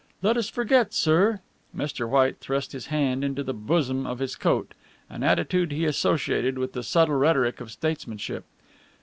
[0.23, 1.41] Let us forget, sir"
[1.77, 2.09] Mr.
[2.09, 4.73] White thrust his hand into the bosom of his coat,
[5.11, 8.43] an attitude he associated with the subtle rhetoric of statesmanship.